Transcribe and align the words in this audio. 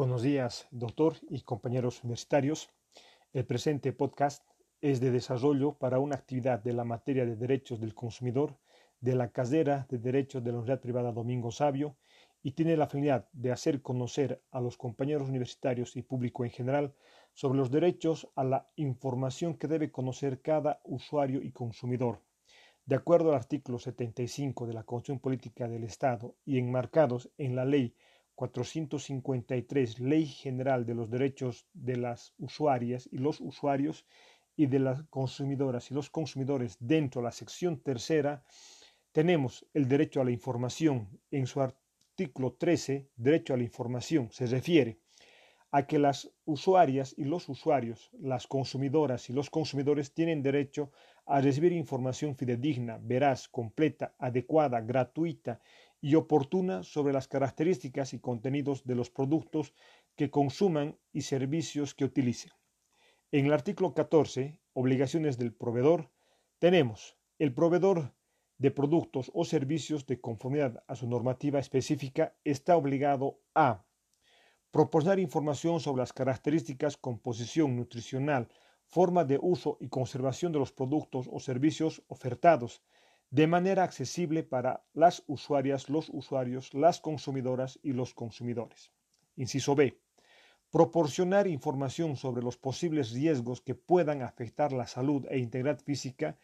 Buenos 0.00 0.22
días, 0.22 0.66
doctor 0.70 1.16
y 1.28 1.42
compañeros 1.42 2.02
universitarios. 2.04 2.70
El 3.34 3.44
presente 3.44 3.92
podcast 3.92 4.42
es 4.80 4.98
de 4.98 5.10
desarrollo 5.10 5.74
para 5.74 5.98
una 5.98 6.14
actividad 6.14 6.58
de 6.58 6.72
la 6.72 6.84
materia 6.84 7.26
de 7.26 7.36
derechos 7.36 7.80
del 7.80 7.94
consumidor 7.94 8.56
de 9.02 9.14
la 9.14 9.28
casera 9.28 9.86
de 9.90 9.98
derechos 9.98 10.42
de 10.42 10.52
la 10.52 10.56
Universidad 10.56 10.80
Privada 10.80 11.12
Domingo 11.12 11.50
Sabio 11.52 11.96
y 12.42 12.52
tiene 12.52 12.78
la 12.78 12.86
finalidad 12.86 13.28
de 13.34 13.52
hacer 13.52 13.82
conocer 13.82 14.42
a 14.50 14.62
los 14.62 14.78
compañeros 14.78 15.28
universitarios 15.28 15.94
y 15.96 16.00
público 16.00 16.46
en 16.46 16.50
general 16.50 16.94
sobre 17.34 17.58
los 17.58 17.70
derechos 17.70 18.26
a 18.36 18.44
la 18.44 18.70
información 18.76 19.52
que 19.52 19.68
debe 19.68 19.90
conocer 19.90 20.40
cada 20.40 20.80
usuario 20.84 21.42
y 21.42 21.52
consumidor. 21.52 22.22
De 22.86 22.96
acuerdo 22.96 23.28
al 23.28 23.36
artículo 23.36 23.78
75 23.78 24.66
de 24.66 24.72
la 24.72 24.84
Constitución 24.84 25.18
Política 25.18 25.68
del 25.68 25.84
Estado 25.84 26.36
y 26.46 26.58
enmarcados 26.58 27.28
en 27.36 27.54
la 27.54 27.66
Ley 27.66 27.94
453, 28.40 30.00
Ley 30.00 30.24
General 30.24 30.86
de 30.86 30.94
los 30.94 31.10
Derechos 31.10 31.66
de 31.74 31.96
las 31.96 32.32
Usuarias 32.38 33.06
y 33.12 33.18
los 33.18 33.38
Usuarios 33.38 34.06
y 34.56 34.64
de 34.64 34.78
las 34.78 35.02
Consumidoras 35.10 35.90
y 35.90 35.94
los 35.94 36.08
Consumidores 36.08 36.78
dentro 36.80 37.20
de 37.20 37.26
la 37.26 37.32
sección 37.32 37.80
tercera, 37.80 38.42
tenemos 39.12 39.66
el 39.74 39.86
derecho 39.86 40.22
a 40.22 40.24
la 40.24 40.30
información. 40.30 41.20
En 41.30 41.46
su 41.46 41.60
artículo 41.60 42.54
13, 42.54 43.10
derecho 43.14 43.52
a 43.52 43.58
la 43.58 43.64
información, 43.64 44.30
se 44.32 44.46
refiere 44.46 45.00
a 45.70 45.86
que 45.86 45.98
las 45.98 46.32
usuarias 46.46 47.14
y 47.18 47.24
los 47.24 47.46
usuarios, 47.50 48.10
las 48.18 48.46
consumidoras 48.46 49.28
y 49.28 49.34
los 49.34 49.50
consumidores 49.50 50.14
tienen 50.14 50.42
derecho 50.42 50.90
a 51.26 51.42
recibir 51.42 51.72
información 51.72 52.34
fidedigna, 52.34 52.98
veraz, 53.00 53.48
completa, 53.48 54.14
adecuada, 54.18 54.80
gratuita 54.80 55.60
y 56.00 56.14
oportuna 56.14 56.82
sobre 56.82 57.12
las 57.12 57.28
características 57.28 58.14
y 58.14 58.20
contenidos 58.20 58.84
de 58.84 58.94
los 58.94 59.10
productos 59.10 59.74
que 60.16 60.30
consuman 60.30 60.98
y 61.12 61.22
servicios 61.22 61.94
que 61.94 62.04
utilicen. 62.04 62.52
En 63.32 63.46
el 63.46 63.52
artículo 63.52 63.94
14, 63.94 64.60
obligaciones 64.72 65.38
del 65.38 65.52
proveedor, 65.52 66.10
tenemos 66.58 67.16
el 67.38 67.54
proveedor 67.54 68.14
de 68.58 68.70
productos 68.70 69.30
o 69.32 69.44
servicios 69.44 70.06
de 70.06 70.20
conformidad 70.20 70.84
a 70.86 70.94
su 70.94 71.08
normativa 71.08 71.58
específica 71.58 72.36
está 72.44 72.76
obligado 72.76 73.40
a 73.54 73.86
proporcionar 74.70 75.18
información 75.18 75.80
sobre 75.80 76.00
las 76.00 76.12
características, 76.12 76.98
composición 76.98 77.76
nutricional, 77.76 78.48
forma 78.84 79.24
de 79.24 79.38
uso 79.40 79.78
y 79.80 79.88
conservación 79.88 80.52
de 80.52 80.58
los 80.58 80.72
productos 80.72 81.28
o 81.30 81.40
servicios 81.40 82.02
ofertados, 82.08 82.82
de 83.30 83.46
manera 83.46 83.84
accesible 83.84 84.42
para 84.42 84.84
las 84.92 85.22
usuarias, 85.28 85.88
los 85.88 86.08
usuarios, 86.10 86.74
las 86.74 87.00
consumidoras 87.00 87.78
y 87.82 87.92
los 87.92 88.12
consumidores. 88.12 88.92
Inciso 89.36 89.74
B. 89.74 90.00
Proporcionar 90.70 91.46
información 91.46 92.16
sobre 92.16 92.42
los 92.42 92.56
posibles 92.56 93.12
riesgos 93.12 93.60
que 93.60 93.74
puedan 93.74 94.22
afectar 94.22 94.72
la 94.72 94.86
salud 94.86 95.26
e 95.30 95.38
integridad 95.38 95.78
física 95.80 96.38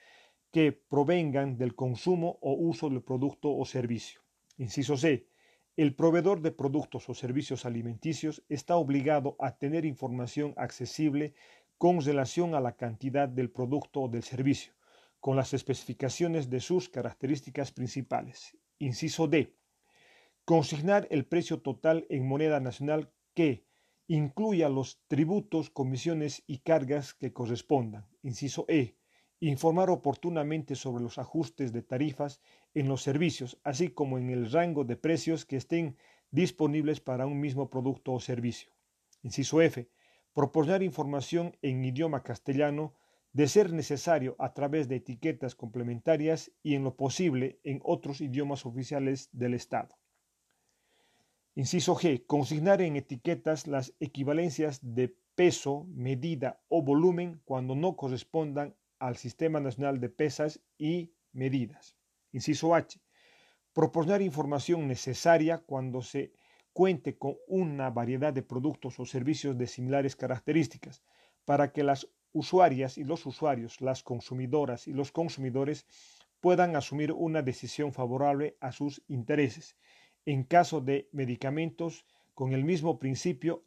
que 0.52 0.72
provengan 0.72 1.58
del 1.58 1.74
consumo 1.74 2.38
o 2.40 2.52
uso 2.54 2.88
del 2.88 3.02
producto 3.02 3.54
o 3.54 3.64
servicio. 3.64 4.20
Inciso 4.56 4.96
C. 4.96 5.28
El 5.76 5.94
proveedor 5.94 6.40
de 6.40 6.52
productos 6.52 7.08
o 7.08 7.14
servicios 7.14 7.66
alimenticios 7.66 8.42
está 8.48 8.76
obligado 8.76 9.36
a 9.38 9.58
tener 9.58 9.84
información 9.84 10.54
accesible 10.56 11.34
con 11.76 12.00
relación 12.00 12.54
a 12.54 12.60
la 12.60 12.76
cantidad 12.76 13.28
del 13.28 13.50
producto 13.50 14.02
o 14.02 14.08
del 14.08 14.22
servicio, 14.22 14.72
con 15.26 15.34
las 15.34 15.54
especificaciones 15.54 16.50
de 16.50 16.60
sus 16.60 16.88
características 16.88 17.72
principales. 17.72 18.56
Inciso 18.78 19.26
D. 19.26 19.56
Consignar 20.44 21.08
el 21.10 21.26
precio 21.26 21.60
total 21.62 22.06
en 22.10 22.28
moneda 22.28 22.60
nacional 22.60 23.10
que 23.34 23.66
incluya 24.06 24.68
los 24.68 25.02
tributos, 25.08 25.68
comisiones 25.68 26.44
y 26.46 26.58
cargas 26.58 27.12
que 27.12 27.32
correspondan. 27.32 28.06
Inciso 28.22 28.66
E. 28.68 28.98
Informar 29.40 29.90
oportunamente 29.90 30.76
sobre 30.76 31.02
los 31.02 31.18
ajustes 31.18 31.72
de 31.72 31.82
tarifas 31.82 32.40
en 32.72 32.86
los 32.86 33.02
servicios, 33.02 33.58
así 33.64 33.88
como 33.88 34.18
en 34.18 34.30
el 34.30 34.48
rango 34.52 34.84
de 34.84 34.94
precios 34.94 35.44
que 35.44 35.56
estén 35.56 35.96
disponibles 36.30 37.00
para 37.00 37.26
un 37.26 37.40
mismo 37.40 37.68
producto 37.68 38.12
o 38.12 38.20
servicio. 38.20 38.70
Inciso 39.24 39.60
F. 39.60 39.90
Proporcionar 40.32 40.84
información 40.84 41.56
en 41.62 41.84
idioma 41.84 42.22
castellano 42.22 42.94
de 43.36 43.48
ser 43.48 43.70
necesario 43.70 44.34
a 44.38 44.54
través 44.54 44.88
de 44.88 44.96
etiquetas 44.96 45.54
complementarias 45.54 46.52
y 46.62 46.74
en 46.74 46.84
lo 46.84 46.96
posible 46.96 47.60
en 47.64 47.82
otros 47.84 48.22
idiomas 48.22 48.64
oficiales 48.64 49.28
del 49.30 49.52
Estado. 49.52 49.94
Inciso 51.54 51.96
G. 51.96 52.24
Consignar 52.26 52.80
en 52.80 52.96
etiquetas 52.96 53.66
las 53.66 53.92
equivalencias 54.00 54.80
de 54.82 55.14
peso, 55.34 55.84
medida 55.90 56.62
o 56.68 56.80
volumen 56.80 57.42
cuando 57.44 57.74
no 57.74 57.94
correspondan 57.94 58.74
al 58.98 59.18
Sistema 59.18 59.60
Nacional 59.60 60.00
de 60.00 60.08
Pesas 60.08 60.62
y 60.78 61.12
Medidas. 61.32 61.94
Inciso 62.32 62.74
H. 62.74 62.98
Proporcionar 63.74 64.22
información 64.22 64.88
necesaria 64.88 65.58
cuando 65.58 66.00
se 66.00 66.32
cuente 66.72 67.18
con 67.18 67.36
una 67.48 67.90
variedad 67.90 68.32
de 68.32 68.42
productos 68.42 68.98
o 68.98 69.04
servicios 69.04 69.58
de 69.58 69.66
similares 69.66 70.16
características 70.16 71.02
para 71.44 71.70
que 71.72 71.82
las 71.82 72.08
usuarias 72.36 72.98
y 72.98 73.04
los 73.04 73.24
usuarios, 73.24 73.80
las 73.80 74.02
consumidoras 74.02 74.86
y 74.86 74.92
los 74.92 75.10
consumidores 75.10 75.86
puedan 76.40 76.76
asumir 76.76 77.12
una 77.12 77.40
decisión 77.40 77.94
favorable 77.94 78.58
a 78.60 78.72
sus 78.72 79.02
intereses. 79.08 79.78
En 80.26 80.44
caso 80.44 80.82
de 80.82 81.08
medicamentos 81.12 82.04
con 82.34 82.52
el 82.52 82.62
mismo 82.62 82.98
principio, 82.98 83.64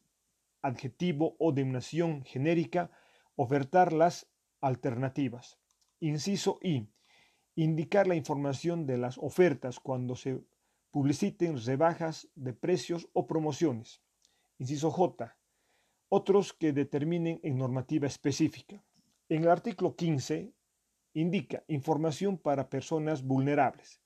adjetivo 0.61 1.35
o 1.39 1.51
denominación 1.51 2.23
genérica, 2.23 2.91
ofertar 3.35 3.91
las 3.91 4.27
alternativas. 4.61 5.57
Inciso 5.99 6.59
I. 6.61 6.87
Indicar 7.55 8.05
la 8.05 8.15
información 8.15 8.85
de 8.85 8.97
las 8.97 9.17
ofertas 9.17 9.79
cuando 9.79 10.15
se 10.15 10.43
publiciten 10.91 11.59
rebajas 11.59 12.27
de 12.35 12.53
precios 12.53 13.09
o 13.13 13.25
promociones. 13.25 14.03
Inciso 14.59 14.91
J 14.91 15.38
otros 16.09 16.53
que 16.53 16.73
determinen 16.73 17.39
en 17.43 17.57
normativa 17.57 18.07
específica. 18.07 18.83
En 19.29 19.43
el 19.43 19.49
artículo 19.49 19.95
15 19.95 20.51
indica 21.13 21.63
información 21.67 22.37
para 22.37 22.69
personas 22.69 23.23
vulnerables. 23.23 24.01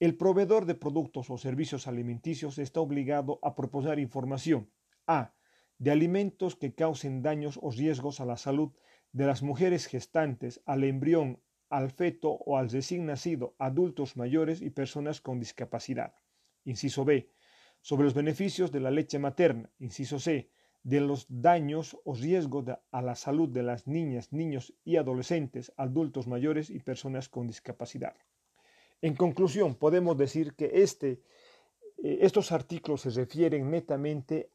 El 0.00 0.16
proveedor 0.16 0.66
de 0.66 0.74
productos 0.74 1.30
o 1.30 1.38
servicios 1.38 1.86
alimenticios 1.86 2.58
está 2.58 2.80
obligado 2.80 3.38
a 3.42 3.54
proporcionar 3.54 4.00
información 4.00 4.70
a. 5.06 5.32
de 5.78 5.90
alimentos 5.90 6.56
que 6.56 6.74
causen 6.74 7.22
daños 7.22 7.58
o 7.62 7.70
riesgos 7.70 8.20
a 8.20 8.24
la 8.24 8.36
salud 8.36 8.72
de 9.12 9.26
las 9.26 9.42
mujeres 9.42 9.86
gestantes, 9.86 10.60
al 10.66 10.82
embrión, 10.82 11.40
al 11.68 11.90
feto 11.90 12.30
o 12.30 12.58
al 12.58 12.68
recién 12.70 13.06
nacido, 13.06 13.54
adultos 13.58 14.16
mayores 14.16 14.60
y 14.60 14.70
personas 14.70 15.20
con 15.20 15.38
discapacidad. 15.38 16.14
Inciso 16.64 17.04
B. 17.04 17.30
Sobre 17.80 18.04
los 18.04 18.14
beneficios 18.14 18.72
de 18.72 18.80
la 18.80 18.90
leche 18.90 19.18
materna. 19.18 19.70
Inciso 19.78 20.18
C 20.18 20.50
de 20.84 21.00
los 21.00 21.26
daños 21.28 21.98
o 22.04 22.14
riesgos 22.14 22.66
a 22.90 23.02
la 23.02 23.14
salud 23.14 23.48
de 23.48 23.62
las 23.62 23.86
niñas, 23.86 24.32
niños 24.32 24.74
y 24.84 24.96
adolescentes, 24.96 25.72
adultos 25.76 26.26
mayores 26.26 26.68
y 26.70 26.78
personas 26.78 27.28
con 27.30 27.46
discapacidad. 27.46 28.14
En 29.00 29.16
conclusión, 29.16 29.74
podemos 29.74 30.16
decir 30.16 30.54
que 30.54 30.70
este, 30.74 31.22
eh, 32.02 32.18
estos 32.20 32.52
artículos 32.52 33.00
se 33.00 33.10
refieren 33.10 33.70
netamente 33.70 34.50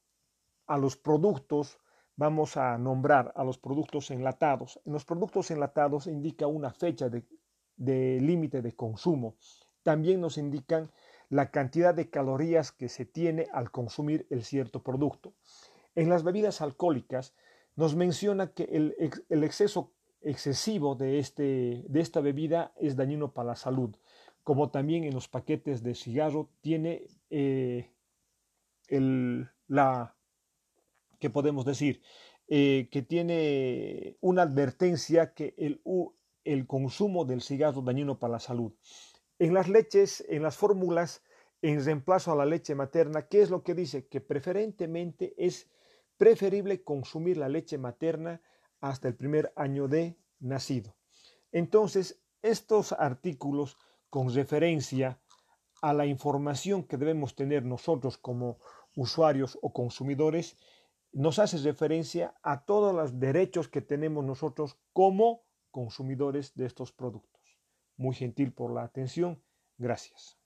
a 0.67 0.77
los 0.77 0.97
productos, 0.97 1.79
vamos 2.15 2.57
a 2.57 2.77
nombrar 2.77 3.33
a 3.35 3.43
los 3.43 3.57
productos 3.57 4.11
enlatados. 4.11 4.79
En 4.85 4.93
los 4.93 5.05
productos 5.05 5.49
enlatados 5.49 6.05
indica 6.05 6.45
una 6.45 6.71
fecha 6.71 7.09
de, 7.09 7.23
de 7.75 8.19
límite 8.21 8.61
de 8.61 8.73
consumo. 8.73 9.35
También 9.81 10.21
nos 10.21 10.37
indican 10.37 10.91
la 11.29 11.49
cantidad 11.49 11.95
de 11.95 12.09
calorías 12.11 12.71
que 12.71 12.87
se 12.87 13.05
tiene 13.05 13.47
al 13.51 13.71
consumir 13.71 14.27
el 14.29 14.43
cierto 14.43 14.83
producto. 14.83 15.33
En 15.99 16.07
las 16.07 16.23
bebidas 16.23 16.61
alcohólicas 16.61 17.35
nos 17.75 17.93
menciona 17.93 18.53
que 18.53 18.63
el, 18.63 19.43
exceso 19.43 19.91
excesivo 20.21 20.95
de, 20.95 21.19
este, 21.19 21.83
de 21.89 21.99
esta 21.99 22.21
bebida 22.21 22.71
es 22.77 22.95
dañino 22.95 23.33
para 23.33 23.49
la 23.49 23.55
salud, 23.57 23.93
como 24.45 24.71
también 24.71 25.03
en 25.03 25.13
los 25.13 25.27
paquetes 25.27 25.83
de 25.83 25.95
cigarro 25.95 26.51
tiene 26.61 27.05
eh, 27.29 27.91
el, 28.87 29.49
la, 29.67 30.15
que 31.19 31.29
podemos 31.29 31.65
decir? 31.65 32.01
Eh, 32.47 32.87
que 32.89 33.01
tiene 33.01 34.15
una 34.21 34.43
advertencia 34.43 35.33
que 35.33 35.53
el, 35.57 35.81
el 36.45 36.65
consumo 36.65 37.25
del 37.25 37.41
cigarro 37.41 37.81
dañino 37.81 38.19
para 38.19 38.31
la 38.31 38.39
salud. 38.39 38.71
En 39.37 39.53
las 39.53 39.67
leches, 39.67 40.23
en 40.29 40.43
las 40.43 40.55
fórmulas, 40.55 41.23
en 41.61 41.83
reemplazo 41.83 42.31
a 42.31 42.37
la 42.37 42.45
leche 42.45 42.73
materna, 42.73 43.27
¿qué 43.27 43.41
es 43.41 43.49
lo 43.49 43.63
que 43.63 43.75
dice? 43.75 44.07
Que 44.07 44.21
preferentemente 44.21 45.33
es 45.37 45.69
preferible 46.19 46.83
consumir 46.83 47.37
la 47.37 47.47
leche 47.47 47.77
materna 47.77 48.41
hasta 48.81 49.07
el 49.07 49.15
primer 49.15 49.53
año 49.55 49.87
de 49.87 50.19
nacido. 50.39 50.95
Entonces, 51.51 52.21
estos 52.41 52.91
artículos 52.91 53.77
con 54.09 54.33
referencia 54.33 55.21
a 55.81 55.93
la 55.93 56.05
información 56.05 56.83
que 56.83 56.97
debemos 56.97 57.35
tener 57.35 57.63
nosotros 57.63 58.17
como 58.17 58.59
usuarios 58.95 59.57
o 59.61 59.71
consumidores, 59.71 60.57
nos 61.13 61.39
hace 61.39 61.57
referencia 61.57 62.35
a 62.43 62.65
todos 62.65 62.93
los 62.93 63.19
derechos 63.19 63.69
que 63.69 63.81
tenemos 63.81 64.25
nosotros 64.25 64.77
como 64.91 65.45
consumidores 65.71 66.53
de 66.55 66.65
estos 66.65 66.91
productos. 66.91 67.41
Muy 67.95 68.13
gentil 68.13 68.53
por 68.53 68.73
la 68.73 68.83
atención. 68.83 69.41
Gracias. 69.77 70.38